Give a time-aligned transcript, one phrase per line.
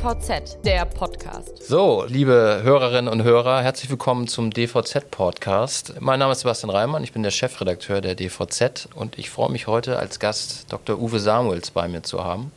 [0.00, 1.62] DVZ, der Podcast.
[1.62, 6.00] So, liebe Hörerinnen und Hörer, herzlich willkommen zum DVZ-Podcast.
[6.00, 9.66] Mein Name ist Sebastian Reimann, ich bin der Chefredakteur der DVZ und ich freue mich
[9.66, 10.98] heute als Gast Dr.
[10.98, 12.50] Uwe Samuels bei mir zu haben.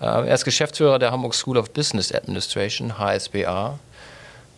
[0.00, 3.76] Äh, er ist Geschäftsführer der Hamburg School of Business Administration, HSBA.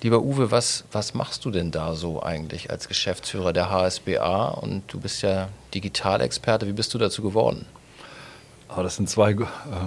[0.02, 4.48] Lieber Uwe, was, was machst du denn da so eigentlich als Geschäftsführer der HSBA?
[4.48, 6.66] Und du bist ja Digitalexperte.
[6.66, 7.64] Wie bist du dazu geworden?
[8.72, 9.36] Aber das sind zwei äh,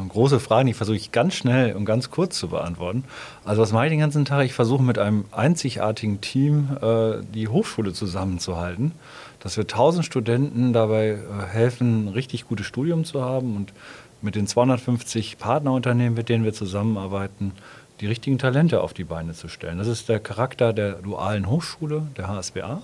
[0.09, 3.03] große Fragen, die versuche ich ganz schnell und ganz kurz zu beantworten.
[3.43, 4.45] Also was mache ich den ganzen Tag?
[4.45, 8.91] Ich versuche mit einem einzigartigen Team äh, die Hochschule zusammenzuhalten,
[9.39, 13.73] dass wir 1000 Studenten dabei äh, helfen, ein richtig gutes Studium zu haben und
[14.21, 17.53] mit den 250 Partnerunternehmen, mit denen wir zusammenarbeiten,
[18.01, 19.77] die richtigen Talente auf die Beine zu stellen.
[19.79, 22.83] Das ist der Charakter der dualen Hochschule, der HSBA.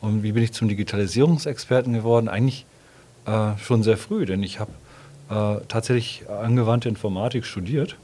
[0.00, 2.28] Und wie bin ich zum Digitalisierungsexperten geworden?
[2.28, 2.64] Eigentlich
[3.26, 4.70] äh, schon sehr früh, denn ich habe
[5.30, 7.96] äh, tatsächlich angewandte Informatik studiert.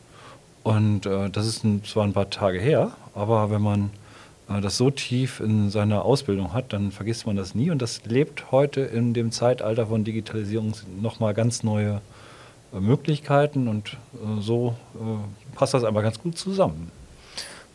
[0.63, 3.91] Und äh, das ist ein, zwar ein paar Tage her, aber wenn man
[4.49, 7.71] äh, das so tief in seiner Ausbildung hat, dann vergisst man das nie.
[7.71, 12.01] Und das lebt heute in dem Zeitalter von Digitalisierung nochmal ganz neue
[12.73, 13.69] äh, Möglichkeiten.
[13.69, 16.91] Und äh, so äh, passt das einfach ganz gut zusammen.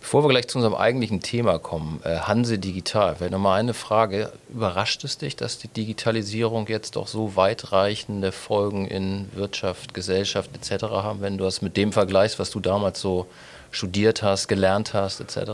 [0.10, 4.32] Bevor wir gleich zu unserem eigentlichen Thema kommen, äh, Hanse Digital, vielleicht nochmal eine Frage.
[4.50, 10.86] Überrascht es dich, dass die Digitalisierung jetzt doch so weitreichende Folgen in Wirtschaft, Gesellschaft etc.
[10.86, 13.28] haben, wenn du das mit dem vergleichst, was du damals so
[13.70, 15.52] studiert hast, gelernt hast etc.?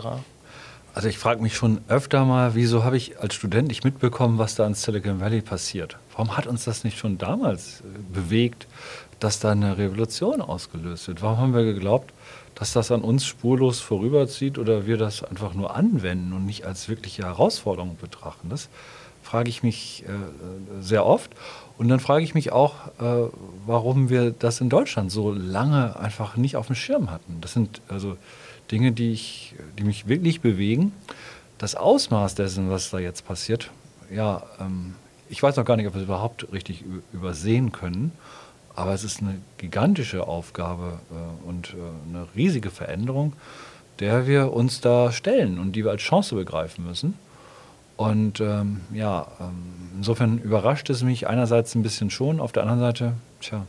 [0.93, 4.55] Also ich frage mich schon öfter mal, wieso habe ich als Student nicht mitbekommen, was
[4.55, 5.97] da in Silicon Valley passiert?
[6.13, 8.67] Warum hat uns das nicht schon damals äh, bewegt,
[9.19, 11.21] dass da eine Revolution ausgelöst wird?
[11.21, 12.13] Warum haben wir geglaubt,
[12.55, 16.89] dass das an uns spurlos vorüberzieht oder wir das einfach nur anwenden und nicht als
[16.89, 18.49] wirkliche Herausforderung betrachten.
[18.49, 18.69] Das
[19.21, 21.31] frage ich mich äh, sehr oft.
[21.77, 23.29] Und dann frage ich mich auch, äh,
[23.65, 27.41] warum wir das in Deutschland so lange einfach nicht auf dem Schirm hatten.
[27.41, 28.17] Das sind also
[28.71, 30.93] Dinge, die, ich, die mich wirklich bewegen.
[31.57, 33.71] Das Ausmaß dessen, was da jetzt passiert,
[34.13, 34.95] ja, ähm,
[35.29, 38.11] ich weiß noch gar nicht, ob wir es überhaupt richtig übersehen können.
[38.75, 43.33] Aber es ist eine gigantische Aufgabe äh, und äh, eine riesige Veränderung,
[43.99, 47.17] der wir uns da stellen und die wir als Chance begreifen müssen.
[47.97, 49.63] Und ähm, ja, ähm,
[49.95, 53.65] insofern überrascht es mich einerseits ein bisschen schon, auf der anderen Seite, tja,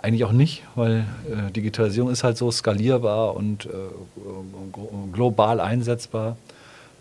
[0.00, 3.70] eigentlich auch nicht, weil äh, Digitalisierung ist halt so skalierbar und äh,
[5.12, 6.36] global einsetzbar.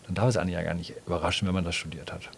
[0.06, 2.30] Dann darf es eigentlich ja gar nicht überraschen, wenn man das studiert hat.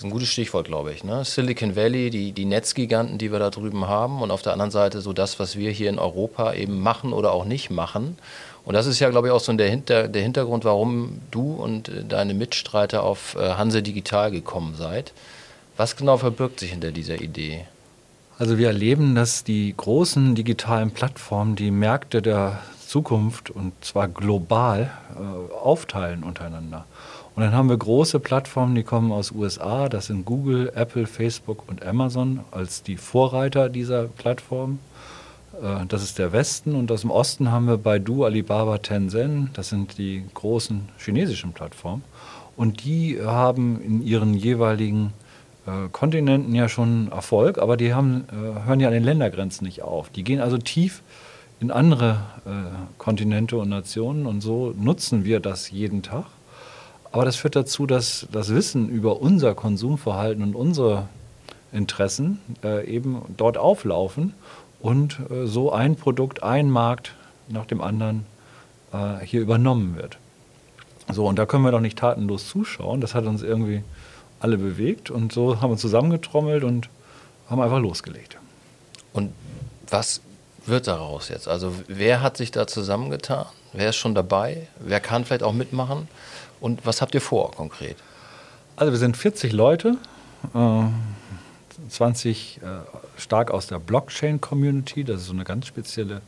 [0.00, 1.04] Ist ein gutes Stichwort, glaube ich.
[1.04, 1.26] Ne?
[1.26, 5.02] Silicon Valley, die, die Netzgiganten, die wir da drüben haben und auf der anderen Seite
[5.02, 8.16] so das, was wir hier in Europa eben machen oder auch nicht machen.
[8.64, 11.90] Und das ist ja, glaube ich, auch so der, Hinter, der Hintergrund, warum du und
[11.90, 15.12] äh, deine Mitstreiter auf äh, Hanse Digital gekommen seid.
[15.76, 17.66] Was genau verbirgt sich hinter dieser Idee?
[18.38, 24.90] Also wir erleben, dass die großen digitalen Plattformen die Märkte der Zukunft und zwar global
[25.14, 26.86] äh, aufteilen untereinander.
[27.36, 31.68] Und dann haben wir große Plattformen, die kommen aus USA, das sind Google, Apple, Facebook
[31.68, 34.80] und Amazon als die Vorreiter dieser Plattformen.
[35.62, 39.68] Äh, das ist der Westen und aus dem Osten haben wir Baidu, Alibaba, Tencent, das
[39.68, 42.02] sind die großen chinesischen Plattformen.
[42.56, 45.12] Und die haben in ihren jeweiligen
[45.66, 49.82] äh, Kontinenten ja schon Erfolg, aber die haben, äh, hören ja an den Ländergrenzen nicht
[49.82, 50.10] auf.
[50.10, 51.02] Die gehen also tief
[51.60, 52.22] in andere
[52.96, 56.24] Kontinente und Nationen und so nutzen wir das jeden Tag.
[57.12, 61.08] Aber das führt dazu, dass das Wissen über unser Konsumverhalten und unsere
[61.72, 64.34] Interessen äh, eben dort auflaufen
[64.80, 67.14] und äh, so ein Produkt, ein Markt
[67.48, 68.26] nach dem anderen
[68.92, 70.18] äh, hier übernommen wird.
[71.12, 73.00] So, und da können wir doch nicht tatenlos zuschauen.
[73.00, 73.82] Das hat uns irgendwie
[74.38, 76.88] alle bewegt und so haben wir zusammengetrommelt und
[77.48, 78.36] haben einfach losgelegt.
[79.12, 79.32] Und
[79.88, 80.20] was
[80.66, 81.48] wird daraus jetzt?
[81.48, 83.46] Also wer hat sich da zusammengetan?
[83.72, 84.68] Wer ist schon dabei?
[84.78, 86.08] Wer kann vielleicht auch mitmachen?
[86.60, 87.96] Und was habt ihr vor konkret?
[88.76, 89.96] Also wir sind 40 Leute,
[90.54, 90.82] äh,
[91.88, 95.04] 20 äh, stark aus der Blockchain-Community.
[95.04, 96.22] Das ist so eine ganz spezielle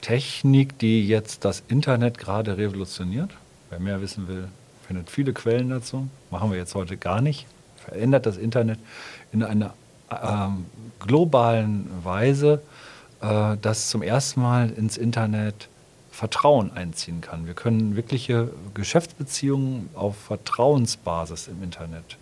[0.00, 3.30] Technik, die jetzt das Internet gerade revolutioniert.
[3.70, 4.48] Wer mehr wissen will,
[4.86, 6.08] findet viele Quellen dazu.
[6.30, 7.46] Machen wir jetzt heute gar nicht.
[7.76, 8.78] Verändert das Internet
[9.32, 9.74] in einer
[10.10, 10.48] äh,
[11.00, 12.62] globalen Weise,
[13.20, 15.68] äh, dass zum ersten Mal ins Internet
[16.14, 17.46] Vertrauen einziehen kann.
[17.46, 22.18] Wir können wirkliche Geschäftsbeziehungen auf Vertrauensbasis im Internet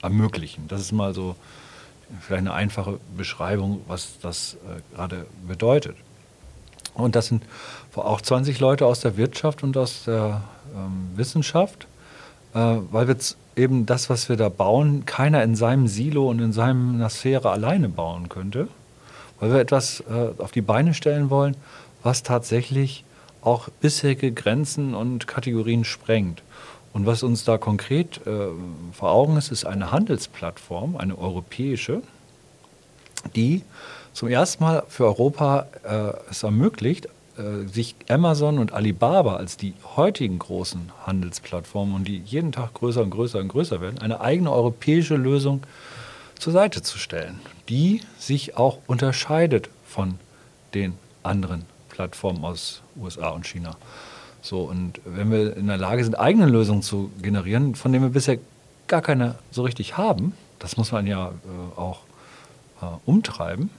[0.00, 0.68] ermöglichen.
[0.68, 1.34] Das ist mal so
[2.20, 5.96] vielleicht eine einfache Beschreibung, was das äh, gerade bedeutet.
[6.94, 7.42] Und das sind
[7.96, 10.42] auch 20 Leute aus der Wirtschaft und aus der
[10.76, 11.88] ähm, Wissenschaft,
[12.54, 13.16] äh, weil wir
[13.56, 17.88] eben das, was wir da bauen, keiner in seinem Silo und in seiner Sphäre alleine
[17.88, 18.68] bauen könnte,
[19.40, 21.56] weil wir etwas äh, auf die Beine stellen wollen,
[22.04, 23.04] was tatsächlich
[23.42, 26.42] auch bisherige Grenzen und Kategorien sprengt.
[26.92, 28.48] Und was uns da konkret äh,
[28.92, 32.02] vor Augen ist, ist eine Handelsplattform, eine europäische,
[33.36, 33.62] die
[34.12, 37.06] zum ersten Mal für Europa äh, es ermöglicht,
[37.36, 43.02] äh, sich Amazon und Alibaba als die heutigen großen Handelsplattformen und die jeden Tag größer
[43.02, 45.62] und größer und größer werden, eine eigene europäische Lösung
[46.38, 47.38] zur Seite zu stellen,
[47.68, 50.18] die sich auch unterscheidet von
[50.74, 51.64] den anderen
[51.98, 53.76] Plattformen aus USA und China.
[54.40, 58.10] So, und wenn wir in der Lage sind, eigene Lösungen zu generieren, von denen wir
[58.10, 58.38] bisher
[58.86, 62.02] gar keine so richtig haben, das muss man ja äh, auch
[62.80, 63.70] äh, umtreiben,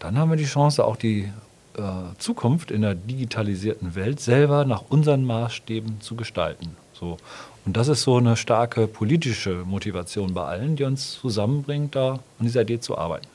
[0.00, 1.32] dann haben wir die Chance, auch die
[1.78, 1.82] äh,
[2.18, 6.76] Zukunft in der digitalisierten Welt selber nach unseren Maßstäben zu gestalten.
[6.92, 7.16] So.
[7.64, 12.44] Und das ist so eine starke politische Motivation bei allen, die uns zusammenbringt, da an
[12.44, 13.28] dieser Idee zu arbeiten.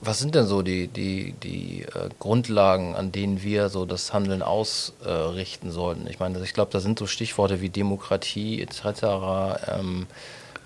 [0.00, 4.42] Was sind denn so die, die, die äh, Grundlagen, an denen wir so das Handeln
[4.42, 6.06] ausrichten äh, sollten?
[6.08, 9.66] Ich meine, ich glaube, da sind so Stichworte wie Demokratie etc.
[9.68, 10.06] Ähm,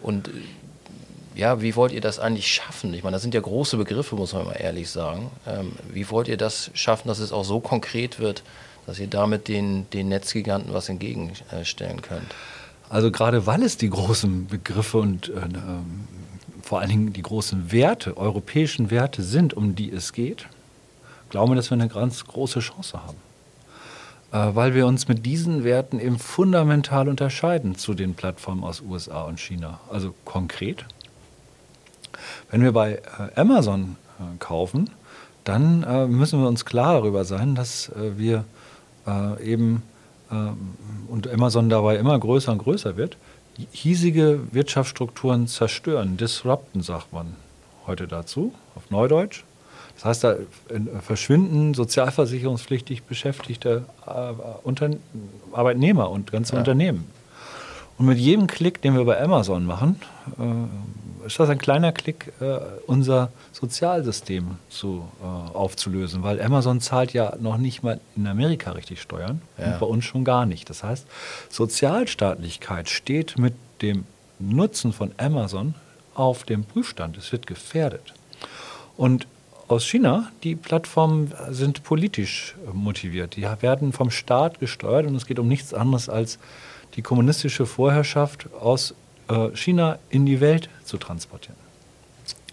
[0.02, 0.30] und
[1.34, 2.92] ja, wie wollt ihr das eigentlich schaffen?
[2.94, 5.30] Ich meine, das sind ja große Begriffe, muss man mal ehrlich sagen.
[5.46, 8.42] Ähm, wie wollt ihr das schaffen, dass es auch so konkret wird,
[8.86, 12.34] dass ihr damit den, den Netzgiganten was entgegenstellen könnt?
[12.88, 16.08] Also gerade weil es die großen Begriffe und äh, ähm,
[16.68, 20.48] vor allen Dingen die großen Werte, europäischen Werte sind, um die es geht,
[21.30, 23.16] glauben wir, dass wir eine ganz große Chance haben.
[24.32, 29.22] Äh, weil wir uns mit diesen Werten eben fundamental unterscheiden zu den Plattformen aus USA
[29.22, 29.80] und China.
[29.90, 30.84] Also konkret,
[32.50, 34.90] wenn wir bei äh, Amazon äh, kaufen,
[35.44, 38.44] dann äh, müssen wir uns klar darüber sein, dass äh, wir
[39.06, 39.82] äh, eben
[41.08, 43.16] und Amazon dabei immer größer und größer wird,
[43.70, 47.34] hiesige Wirtschaftsstrukturen zerstören, disrupten, sagt man
[47.86, 49.44] heute dazu, auf Neudeutsch.
[49.96, 50.36] Das heißt, da
[51.00, 54.32] verschwinden sozialversicherungspflichtig beschäftigte äh,
[55.52, 56.60] Arbeitnehmer und ganze ja.
[56.60, 57.10] Unternehmen.
[57.98, 60.00] Und mit jedem Klick, den wir bei Amazon machen,
[60.38, 60.42] äh,
[61.32, 66.22] ist das ein kleiner Klick, äh, unser Sozialsystem zu, äh, aufzulösen.
[66.22, 69.72] Weil Amazon zahlt ja noch nicht mal in Amerika richtig Steuern ja.
[69.72, 70.68] und bei uns schon gar nicht.
[70.70, 71.06] Das heißt,
[71.50, 74.04] Sozialstaatlichkeit steht mit dem
[74.38, 75.74] Nutzen von Amazon
[76.14, 77.16] auf dem Prüfstand.
[77.16, 78.14] Es wird gefährdet.
[78.96, 79.26] Und
[79.68, 83.36] aus China, die Plattformen sind politisch motiviert.
[83.36, 86.38] Die werden vom Staat gesteuert und es geht um nichts anderes als
[86.96, 88.94] die kommunistische Vorherrschaft aus
[89.54, 91.56] China in die Welt zu transportieren.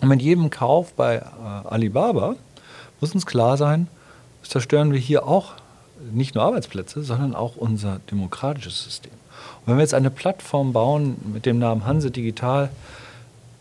[0.01, 1.22] Und mit jedem Kauf bei äh,
[1.68, 2.36] Alibaba
[3.00, 3.88] muss uns klar sein,
[4.44, 5.54] zerstören wir hier auch
[6.12, 9.12] nicht nur Arbeitsplätze, sondern auch unser demokratisches System.
[9.12, 12.69] Und wenn wir jetzt eine Plattform bauen mit dem Namen Hanse Digital,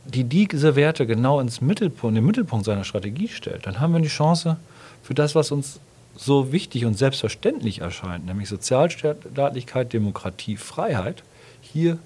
[0.05, 4.01] die diese Werte genau ins Mittelpunkt, in den Mittelpunkt seiner Strategie stellt, dann haben wir
[4.01, 4.57] die Chance
[5.03, 5.81] für das, was uns
[6.17, 11.23] so wichtig und selbstverständlich erscheint, nämlich Sozialstaatlichkeit, Demokratie, Freiheit,
[11.61, 11.99] hier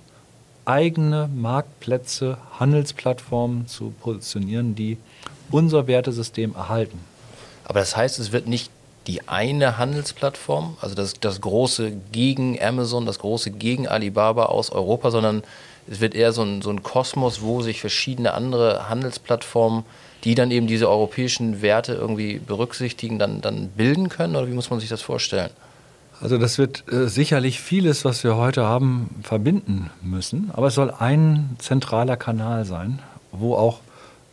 [0.68, 4.98] eigene Marktplätze, Handelsplattformen zu positionieren, die
[5.50, 7.00] unser Wertesystem erhalten.
[7.64, 8.70] Aber das heißt, es wird nicht
[9.06, 15.10] die eine Handelsplattform, also das, das große gegen Amazon, das große gegen Alibaba aus Europa,
[15.10, 15.42] sondern
[15.90, 19.84] es wird eher so ein, so ein Kosmos, wo sich verschiedene andere Handelsplattformen
[20.24, 24.36] die dann eben diese europäischen Werte irgendwie berücksichtigen, dann, dann bilden können?
[24.36, 25.50] Oder wie muss man sich das vorstellen?
[26.20, 30.50] Also das wird äh, sicherlich vieles, was wir heute haben, verbinden müssen.
[30.52, 32.98] Aber es soll ein zentraler Kanal sein,
[33.30, 33.80] wo auch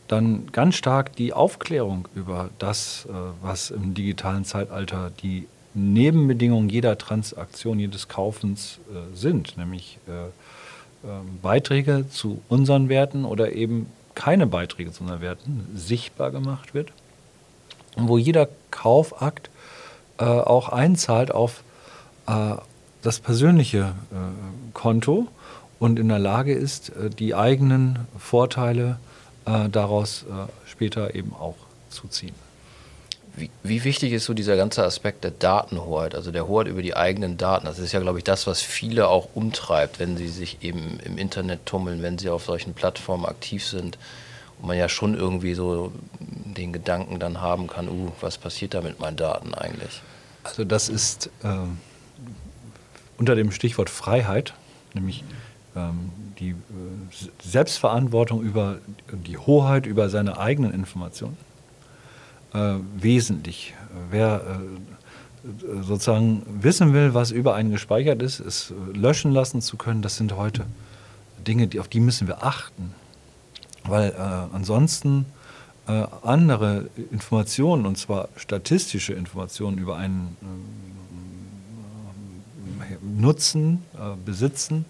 [0.07, 6.97] dann ganz stark die Aufklärung über das, äh, was im digitalen Zeitalter die Nebenbedingungen jeder
[6.97, 10.11] Transaktion, jedes Kaufens äh, sind, nämlich äh,
[11.07, 16.91] ähm, Beiträge zu unseren Werten oder eben keine Beiträge zu unseren Werten sichtbar gemacht wird
[17.95, 19.49] und wo jeder Kaufakt
[20.17, 21.64] äh, auch einzahlt auf
[22.25, 25.27] das persönliche äh, Konto
[25.79, 28.97] und in der Lage ist, äh, die eigenen Vorteile
[29.45, 31.55] äh, daraus äh, später eben auch
[31.89, 32.35] zu ziehen.
[33.35, 36.95] Wie, wie, wichtig ist so dieser ganze Aspekt der Datenhoheit, also der Hoheit über die
[36.95, 37.65] eigenen Daten?
[37.65, 41.17] Das ist ja, glaube ich, das, was viele auch umtreibt, wenn sie sich eben im
[41.17, 43.97] Internet tummeln, wenn sie auf solchen Plattformen aktiv sind
[44.59, 48.81] und man ja schon irgendwie so den Gedanken dann haben kann, uh, was passiert da
[48.81, 50.01] mit meinen Daten eigentlich?
[50.43, 51.49] Also das ist äh,
[53.17, 54.53] unter dem Stichwort Freiheit,
[54.93, 55.23] nämlich
[55.75, 56.55] ähm, die äh,
[57.43, 58.79] Selbstverantwortung über
[59.11, 61.37] die Hoheit über seine eigenen Informationen
[62.53, 63.73] äh, wesentlich.
[64.09, 70.01] Wer äh, sozusagen wissen will, was über einen gespeichert ist, es löschen lassen zu können,
[70.01, 70.65] das sind heute
[71.45, 72.93] Dinge, die, auf die müssen wir achten.
[73.83, 75.25] Weil äh, ansonsten
[75.87, 80.94] äh, andere Informationen, und zwar statistische Informationen über einen äh,
[83.01, 84.85] Nutzen äh, besitzen,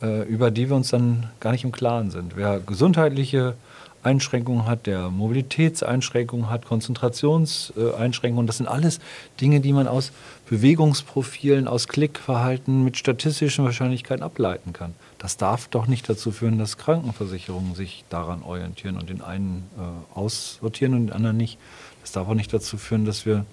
[0.00, 2.36] äh, über die wir uns dann gar nicht im Klaren sind.
[2.36, 3.54] Wer gesundheitliche
[4.02, 8.46] Einschränkungen hat, der Mobilitätseinschränkungen hat, Konzentrationseinschränkungen.
[8.46, 8.98] Das sind alles
[9.40, 10.12] Dinge, die man aus
[10.48, 14.94] Bewegungsprofilen, aus Klickverhalten mit statistischen Wahrscheinlichkeiten ableiten kann.
[15.18, 20.18] Das darf doch nicht dazu führen, dass Krankenversicherungen sich daran orientieren und den einen äh,
[20.18, 21.58] aussortieren und den anderen nicht.
[22.00, 23.46] Das darf auch nicht dazu führen, dass wir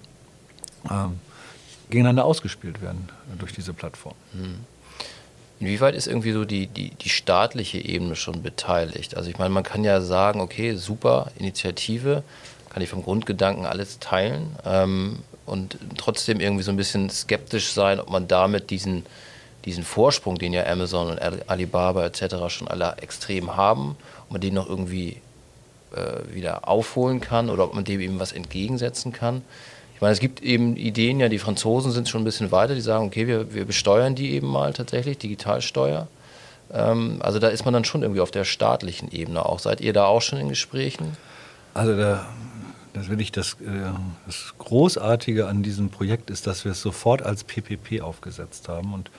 [0.86, 1.06] äh,
[1.90, 4.14] gegeneinander ausgespielt werden durch diese Plattform.
[4.32, 4.64] Hm.
[5.60, 9.16] Inwieweit ist irgendwie so die, die, die staatliche Ebene schon beteiligt?
[9.16, 12.22] Also ich meine, man kann ja sagen, okay, super Initiative,
[12.70, 18.00] kann ich vom Grundgedanken alles teilen ähm, und trotzdem irgendwie so ein bisschen skeptisch sein,
[18.00, 19.04] ob man damit diesen,
[19.66, 21.20] diesen Vorsprung, den ja Amazon und
[21.50, 22.36] Alibaba etc.
[22.48, 25.20] schon alle extrem haben, ob man den noch irgendwie
[25.94, 29.42] äh, wieder aufholen kann oder ob man dem eben was entgegensetzen kann.
[30.00, 32.80] Ich meine, es gibt eben Ideen, ja, die Franzosen sind schon ein bisschen weiter, die
[32.80, 36.08] sagen, okay, wir, wir besteuern die eben mal tatsächlich, Digitalsteuer.
[36.72, 39.58] Ähm, also da ist man dann schon irgendwie auf der staatlichen Ebene auch.
[39.58, 41.18] Seid ihr da auch schon in Gesprächen?
[41.74, 42.24] Also da,
[42.94, 43.92] das will ich das, äh,
[44.24, 49.10] das Großartige an diesem Projekt ist, dass wir es sofort als PPP aufgesetzt haben und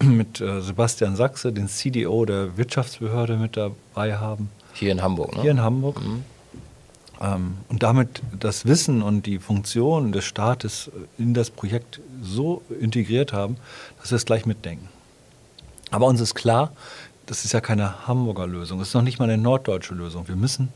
[0.04, 4.50] mit äh, Sebastian Sachse, den CDO der Wirtschaftsbehörde, mit dabei haben.
[4.74, 5.40] Hier in Hamburg, ne?
[5.40, 5.98] Hier in Hamburg.
[5.98, 6.24] Mhm.
[7.20, 13.32] Ähm, und damit das Wissen und die Funktion des Staates in das Projekt so integriert
[13.32, 13.56] haben,
[14.00, 14.88] dass wir es gleich mitdenken.
[15.90, 16.72] Aber uns ist klar,
[17.26, 20.26] das ist ja keine Hamburger Lösung, das ist noch nicht mal eine norddeutsche Lösung.
[20.28, 20.70] Wir müssen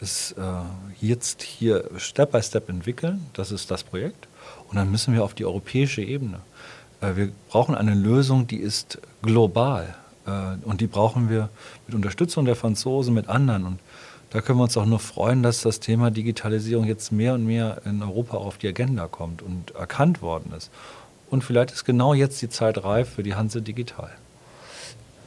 [0.00, 0.42] es äh,
[1.00, 4.28] jetzt hier Step by Step entwickeln, das ist das Projekt,
[4.68, 6.40] und dann müssen wir auf die europäische Ebene.
[7.00, 9.94] Äh, wir brauchen eine Lösung, die ist global
[10.26, 11.48] äh, und die brauchen wir
[11.86, 13.64] mit Unterstützung der Franzosen, mit anderen.
[13.64, 13.80] Und
[14.34, 17.80] da können wir uns auch nur freuen, dass das Thema Digitalisierung jetzt mehr und mehr
[17.84, 20.72] in Europa auf die Agenda kommt und erkannt worden ist.
[21.30, 24.10] Und vielleicht ist genau jetzt die Zeit reif für die Hanse Digital.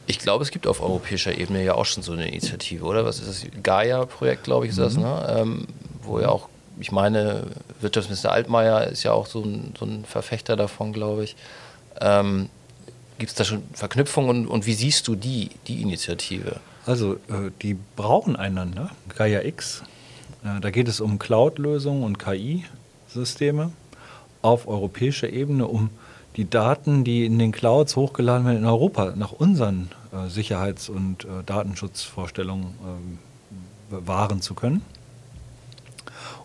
[0.06, 3.06] Ich glaube, es gibt auf europäischer Ebene ja auch schon so eine Initiative, oder?
[3.06, 3.62] Was ist das?
[3.62, 4.82] Gaia-Projekt, glaube ich, ist mhm.
[4.82, 5.36] das, ne?
[5.38, 5.66] Ähm,
[6.02, 7.44] wo ja auch, ich meine,
[7.80, 11.34] Wirtschaftsminister Altmaier ist ja auch so ein, so ein Verfechter davon, glaube ich.
[11.98, 12.50] Ähm,
[13.16, 16.60] gibt es da schon Verknüpfungen und, und wie siehst du die, die Initiative?
[16.88, 18.88] Also äh, die brauchen einander.
[19.14, 19.82] Gaia X,
[20.42, 23.72] äh, da geht es um Cloud-Lösungen und KI-Systeme
[24.40, 25.90] auf europäischer Ebene, um
[26.36, 31.26] die Daten, die in den Clouds hochgeladen werden in Europa, nach unseren äh, Sicherheits- und
[31.26, 33.18] äh, Datenschutzvorstellungen ähm,
[33.90, 34.80] wahren zu können.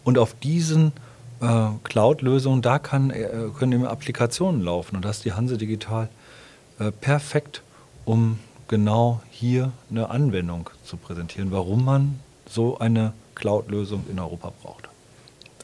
[0.03, 0.91] Und auf diesen
[1.39, 4.97] äh, Cloud-Lösungen, da kann, äh, können eben Applikationen laufen.
[4.97, 6.09] Und das ist die Hanse Digital
[6.99, 7.61] perfekt,
[8.03, 14.89] um genau hier eine Anwendung zu präsentieren, warum man so eine Cloud-Lösung in Europa braucht.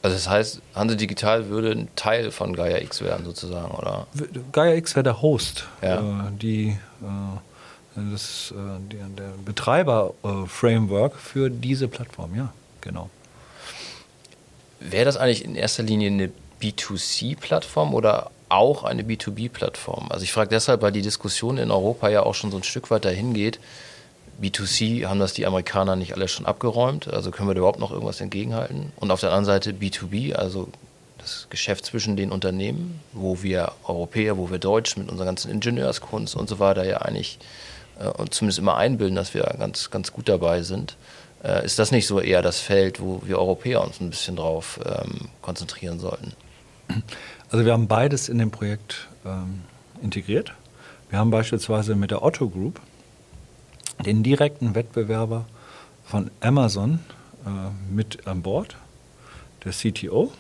[0.02, 4.08] Also das heißt, Hanse Digital würde ein Teil von Gaia X werden sozusagen, oder?
[4.52, 6.00] Gaia X wäre der Host, ja.
[6.00, 13.10] äh, die, äh, das, äh, die, der Betreiber-Framework für diese Plattform, ja, genau.
[14.80, 20.08] Wäre das eigentlich in erster Linie eine B2C-Plattform oder auch eine B2B-Plattform.
[20.10, 22.92] Also ich frage deshalb, weil die Diskussion in Europa ja auch schon so ein Stück
[22.92, 23.60] weit dahin geht.
[24.42, 27.92] B2C haben das die Amerikaner nicht alle schon abgeräumt, also können wir da überhaupt noch
[27.92, 28.92] irgendwas entgegenhalten.
[28.96, 30.70] Und auf der anderen Seite B2B, also
[31.18, 36.36] das Geschäft zwischen den Unternehmen, wo wir Europäer, wo wir Deutsch mit unserer ganzen Ingenieurskunst
[36.36, 37.40] und so weiter ja eigentlich
[38.00, 40.96] äh, zumindest immer einbilden, dass wir ganz, ganz gut dabei sind.
[41.44, 44.80] Äh, ist das nicht so eher das Feld, wo wir Europäer uns ein bisschen drauf
[44.86, 46.34] ähm, konzentrieren sollten?
[47.52, 49.62] Also wir haben beides in dem Projekt ähm,
[50.04, 50.54] integriert.
[51.10, 52.80] Wir haben beispielsweise mit der Otto Group
[54.06, 55.46] den direkten Wettbewerber
[56.04, 57.00] von Amazon
[57.46, 57.50] äh,
[57.92, 58.78] mit an Bord,
[59.66, 60.32] der CTO.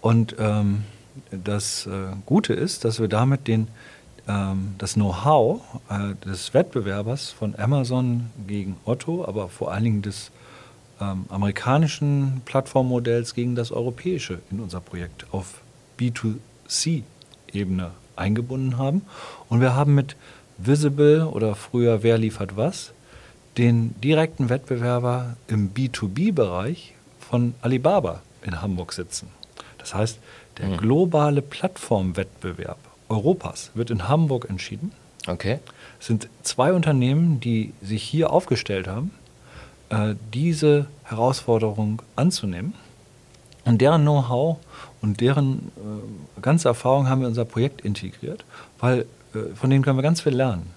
[0.00, 0.84] Und ähm,
[1.32, 1.90] das äh,
[2.26, 3.66] Gute ist, dass wir damit den,
[4.28, 10.30] ähm, das Know-how äh, des Wettbewerbers von Amazon gegen Otto, aber vor allen Dingen des
[11.00, 15.60] ähm, amerikanischen Plattformmodells gegen das europäische in unser Projekt auf
[15.98, 19.02] B2C-Ebene eingebunden haben.
[19.48, 20.16] Und wir haben mit
[20.58, 22.92] Visible oder früher Wer liefert was
[23.58, 29.28] den direkten Wettbewerber im B2B-Bereich von Alibaba in Hamburg sitzen.
[29.78, 30.18] Das heißt,
[30.58, 30.76] der mhm.
[30.76, 32.78] globale Plattformwettbewerb
[33.08, 34.92] Europas wird in Hamburg entschieden.
[35.26, 35.58] Okay.
[36.00, 39.10] Es sind zwei Unternehmen, die sich hier aufgestellt haben,
[39.88, 42.74] äh, diese Herausforderung anzunehmen.
[43.68, 44.56] Und deren Know-how
[45.02, 48.46] und deren äh, ganze Erfahrung haben wir in unser Projekt integriert,
[48.78, 49.00] weil
[49.34, 50.70] äh, von denen können wir ganz viel lernen.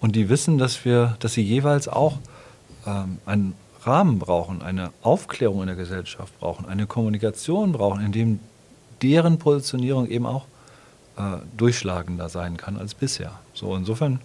[0.00, 2.18] Und die wissen, dass wir, dass sie jeweils auch
[2.86, 8.38] ähm, ein Rahmen brauchen, eine Aufklärung in der Gesellschaft brauchen, eine Kommunikation brauchen, in dem
[9.02, 10.44] deren Positionierung eben auch
[11.16, 13.32] äh, durchschlagender sein kann als bisher.
[13.52, 14.20] So insofern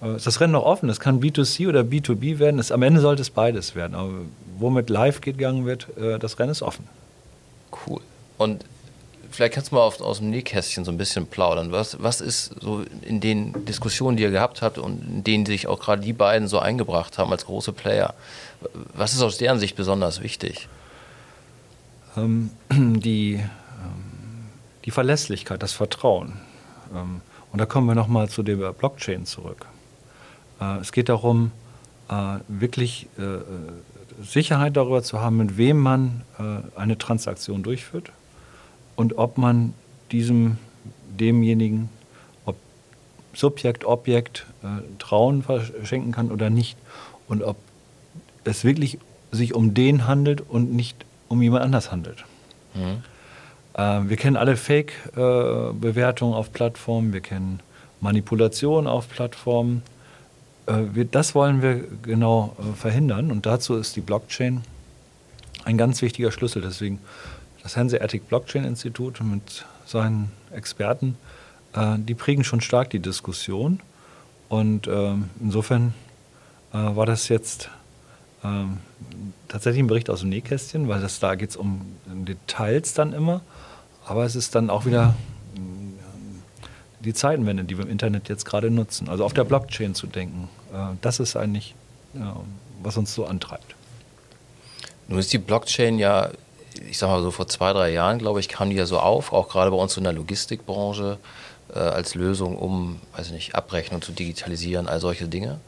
[0.00, 0.88] äh, ist das Rennen noch offen.
[0.88, 2.58] Es kann B2C oder B2B werden.
[2.58, 3.94] Es, am Ende sollte es beides werden.
[3.94, 4.12] Aber
[4.58, 6.88] womit live gegangen wird, äh, das Rennen ist offen.
[7.86, 8.00] Cool.
[8.38, 8.64] Und
[9.30, 11.72] vielleicht kannst du mal auf, aus dem Nähkästchen so ein bisschen plaudern.
[11.72, 15.66] Was, was ist so in den Diskussionen, die ihr gehabt habt und in denen sich
[15.66, 18.14] auch gerade die beiden so eingebracht haben als große Player,
[18.94, 20.68] was ist aus deren Sicht besonders wichtig?
[22.16, 24.48] Ähm, die, ähm,
[24.84, 26.34] die Verlässlichkeit, das Vertrauen.
[26.94, 27.20] Ähm,
[27.52, 29.66] und da kommen wir nochmal zu der Blockchain zurück.
[30.60, 31.50] Äh, es geht darum,
[32.08, 33.22] äh, wirklich äh,
[34.22, 38.10] Sicherheit darüber zu haben, mit wem man äh, eine Transaktion durchführt
[38.96, 39.74] und ob man
[40.12, 40.58] diesem,
[41.18, 41.88] demjenigen,
[42.44, 42.56] ob
[43.34, 44.66] Subjekt, Objekt äh,
[44.98, 46.78] Trauen verschenken kann oder nicht
[47.28, 47.56] und ob
[48.44, 48.98] es wirklich
[49.32, 52.24] sich um den handelt und nicht um jemand anders handelt.
[52.74, 53.02] Mhm.
[53.74, 57.60] Äh, wir kennen alle Fake-Bewertungen auf Plattformen, wir kennen
[58.00, 59.82] Manipulation auf Plattformen.
[60.66, 64.62] Äh, wir, das wollen wir genau äh, verhindern und dazu ist die Blockchain
[65.64, 66.62] ein ganz wichtiger Schlüssel.
[66.62, 66.98] Deswegen
[67.62, 71.16] das Hanseatic Blockchain Institut mit seinen Experten,
[71.74, 73.80] äh, die prägen schon stark die Diskussion.
[74.48, 75.94] Und ähm, insofern
[76.72, 77.70] äh, war das jetzt
[78.44, 78.78] ähm,
[79.48, 83.40] tatsächlich ein Bericht aus dem Nähkästchen, weil das, da geht es um Details dann immer.
[84.04, 85.14] Aber es ist dann auch wieder
[87.04, 89.08] die Zeitenwende, die wir im Internet jetzt gerade nutzen.
[89.08, 91.74] Also auf der Blockchain zu denken, äh, das ist eigentlich,
[92.80, 93.74] was uns so antreibt.
[95.08, 96.30] Nun ist die Blockchain ja,
[96.88, 99.32] ich sag mal so vor zwei, drei Jahren, glaube ich, kam die ja so auf,
[99.32, 101.18] auch gerade bei uns in der Logistikbranche,
[101.74, 105.60] äh, als Lösung, um, weiß nicht, Abrechnung zu digitalisieren, all solche Dinge.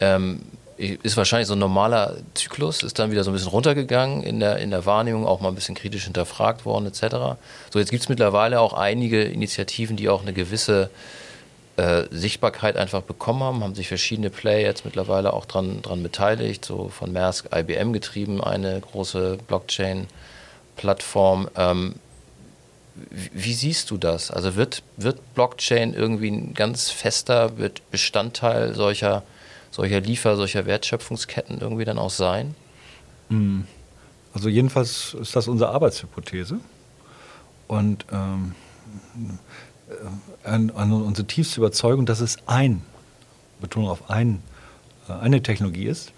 [0.00, 0.40] Ähm,
[0.80, 4.56] ist wahrscheinlich so ein normaler Zyklus, ist dann wieder so ein bisschen runtergegangen in der,
[4.58, 7.36] in der Wahrnehmung, auch mal ein bisschen kritisch hinterfragt worden, etc.
[7.70, 10.88] So, jetzt gibt es mittlerweile auch einige Initiativen, die auch eine gewisse
[11.76, 16.64] äh, Sichtbarkeit einfach bekommen haben, haben sich verschiedene Player jetzt mittlerweile auch dran, dran beteiligt,
[16.64, 21.50] so von Maersk, IBM getrieben, eine große Blockchain-Plattform.
[21.56, 21.96] Ähm,
[23.10, 24.30] wie, siehst du das?
[24.30, 27.52] Also wird, wird Blockchain irgendwie ein ganz fester,
[27.90, 29.22] Bestandteil solcher
[29.70, 32.54] solcher Liefer-, solcher Wertschöpfungsketten irgendwie dann auch sein?
[33.28, 33.66] Hm.
[34.32, 36.60] Also jedenfalls ist das unsere Arbeitshypothese.
[37.66, 38.54] Und ähm,
[40.44, 42.82] an, an unsere tiefste Überzeugung, dass es ein,
[43.60, 44.42] Betonung auf ein,
[45.08, 46.12] äh, eine Technologie ist,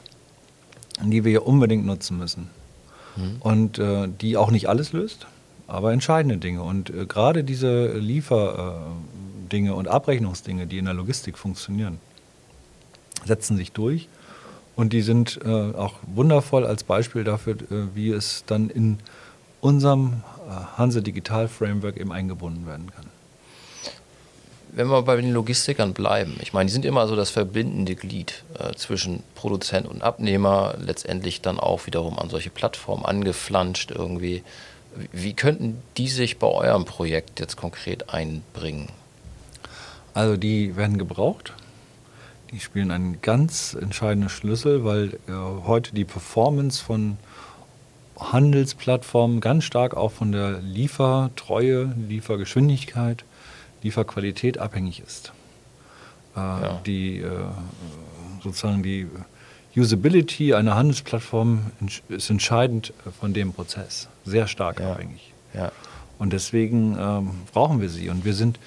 [1.02, 2.50] die wir unbedingt nutzen müssen.
[3.16, 3.36] Mhm.
[3.40, 5.26] Und äh, die auch nicht alles löst,
[5.66, 6.62] aber entscheidende Dinge.
[6.62, 11.98] Und äh, gerade diese Lieferdinge äh, und Abrechnungsdinge, die in der Logistik funktionieren,
[13.24, 14.08] setzen sich durch.
[14.74, 18.98] Und die sind äh, auch wundervoll als Beispiel dafür, äh, wie es dann in
[19.60, 23.06] unserem äh, Hanse Digital Framework eben eingebunden werden kann.
[24.74, 28.42] Wenn wir bei den Logistikern bleiben, ich meine, die sind immer so das verbindende Glied
[28.58, 34.42] äh, zwischen Produzent und Abnehmer, letztendlich dann auch wiederum an solche Plattformen angeflanscht irgendwie.
[35.12, 38.88] Wie könnten die sich bei eurem Projekt jetzt konkret einbringen?
[40.14, 41.52] Also die werden gebraucht.
[42.52, 45.32] Die spielen einen ganz entscheidenden Schlüssel, weil äh,
[45.64, 47.16] heute die Performance von
[48.18, 53.24] Handelsplattformen ganz stark auch von der Liefertreue, Liefergeschwindigkeit,
[53.82, 55.32] Lieferqualität abhängig ist.
[56.36, 56.80] Äh, ja.
[56.86, 57.28] Die äh,
[58.42, 59.08] sozusagen die
[59.74, 61.70] Usability einer Handelsplattform
[62.10, 64.92] ist entscheidend von dem Prozess, sehr stark ja.
[64.92, 65.32] abhängig.
[65.54, 65.72] Ja.
[66.18, 68.10] Und deswegen ähm, brauchen wir sie.
[68.10, 68.58] Und wir sind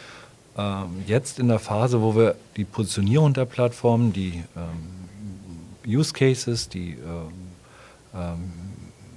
[0.58, 6.70] ähm, jetzt in der Phase, wo wir die Positionierung der Plattform, die ähm, Use Cases,
[6.70, 7.34] die ähm,
[8.14, 8.52] ähm,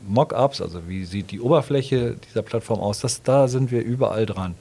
[0.08, 4.54] Mockups, also wie sieht die Oberfläche dieser Plattform aus, das, da sind wir überall dran.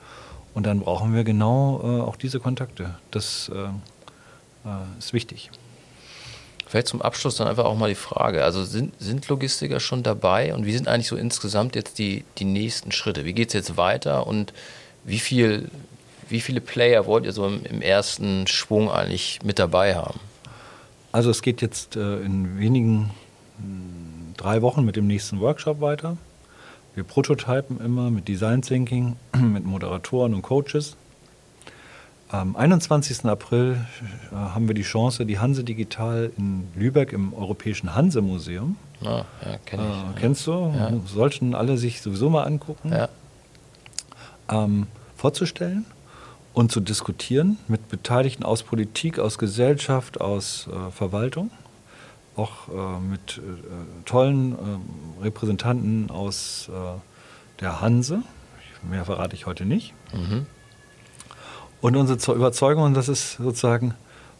[0.53, 2.95] Und dann brauchen wir genau äh, auch diese Kontakte.
[3.11, 3.67] Das äh,
[4.67, 5.51] äh, ist wichtig.
[6.65, 8.43] Vielleicht zum Abschluss dann einfach auch mal die Frage.
[8.43, 12.45] Also sind, sind Logistiker schon dabei und wie sind eigentlich so insgesamt jetzt die, die
[12.45, 13.23] nächsten Schritte?
[13.23, 14.53] Wie geht es jetzt weiter und
[15.05, 15.69] wie viel
[16.29, 20.19] wie viele Player wollt ihr so im, im ersten Schwung eigentlich mit dabei haben?
[21.11, 23.11] Also es geht jetzt äh, in wenigen
[23.57, 26.17] hm, drei Wochen mit dem nächsten Workshop weiter.
[26.95, 30.95] Wir prototypen immer mit Design Thinking, mit Moderatoren und Coaches.
[32.29, 33.23] Am 21.
[33.25, 33.77] April
[34.31, 38.75] äh, haben wir die Chance, die Hanse Digital in Lübeck im Europäischen Hanse-Museum.
[39.01, 40.73] Ah, ja, kenn ich, äh, Kennst du?
[40.77, 40.91] Ja.
[41.05, 42.91] Sollten alle sich sowieso mal angucken.
[42.91, 43.07] Ja.
[44.49, 45.85] Ähm, vorzustellen
[46.57, 51.51] und zu diskutieren mit Beteiligten aus Politik, aus Gesellschaft, aus äh, Verwaltung.
[52.35, 53.41] auch äh, mit äh,
[54.05, 58.23] tollen äh, Repräsentanten aus äh, der Hanse.
[58.89, 59.93] Mehr verrate ich heute nicht.
[60.13, 60.47] Mhm.
[61.81, 63.93] Und unsere Überzeugung, und das ist sozusagen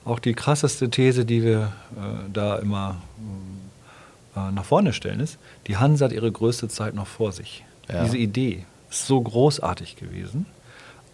[0.04, 2.98] auch die krasseste These, die wir äh, da immer
[4.36, 7.64] äh, nach vorne stellen, ist, die Hanse hat ihre größte Zeit noch vor sich.
[7.90, 8.04] Ja.
[8.04, 10.48] Diese Idee ist so großartig gewesen,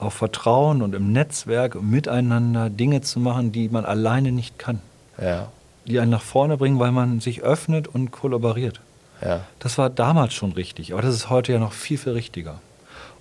[0.04, 4.80] auf Vertrauen und im Netzwerk und miteinander Dinge zu machen, die man alleine nicht kann.
[5.22, 5.50] Ja.
[5.86, 8.80] Die einen nach vorne bringen, weil man sich öffnet und kollaboriert.
[9.22, 9.42] Ja.
[9.60, 12.54] Das war damals schon richtig, aber das ist heute ja noch viel, viel richtiger.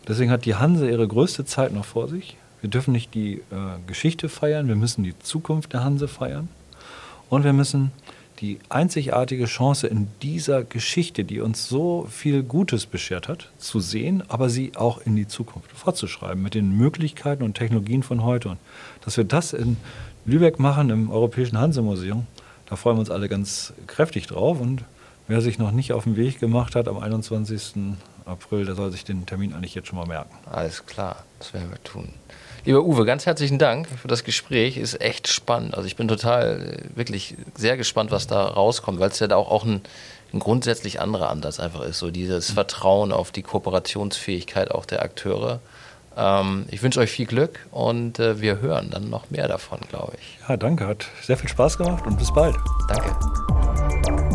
[0.01, 2.37] Und deswegen hat die Hanse ihre größte Zeit noch vor sich.
[2.61, 3.42] Wir dürfen nicht die äh,
[3.87, 6.49] Geschichte feiern, wir müssen die Zukunft der Hanse feiern.
[7.29, 7.92] Und wir müssen
[8.42, 14.24] die einzigartige Chance in dieser Geschichte, die uns so viel Gutes beschert hat, zu sehen,
[14.28, 18.50] aber sie auch in die Zukunft fortzuschreiben mit den Möglichkeiten und Technologien von heute.
[18.50, 18.59] Und
[19.05, 19.76] dass wir das in
[20.24, 22.26] Lübeck machen, im Europäischen Hansemuseum,
[22.66, 24.61] da freuen wir uns alle ganz kräftig drauf.
[24.61, 24.83] Und
[25.28, 27.94] wer sich noch nicht auf den Weg gemacht hat am 21.
[28.24, 30.35] April, der soll sich den Termin eigentlich jetzt schon mal merken.
[30.50, 32.09] Alles klar, das werden wir tun.
[32.64, 34.77] Lieber Uwe, ganz herzlichen Dank für das Gespräch.
[34.77, 35.75] Ist echt spannend.
[35.75, 39.37] Also ich bin total, äh, wirklich sehr gespannt, was da rauskommt, weil es ja da
[39.37, 39.81] auch, auch ein,
[40.33, 41.98] ein grundsätzlich anderer Ansatz einfach ist.
[41.98, 45.59] So dieses Vertrauen auf die Kooperationsfähigkeit auch der Akteure.
[46.16, 50.12] Ähm, ich wünsche euch viel Glück und äh, wir hören dann noch mehr davon, glaube
[50.20, 50.38] ich.
[50.48, 50.87] Ja, danke.
[50.87, 52.55] Hat sehr viel Spaß gemacht und bis bald.
[52.87, 54.32] Danke.